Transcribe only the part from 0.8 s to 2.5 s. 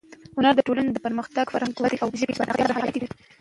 د پرمختګ، فرهنګي ودې او ژبې د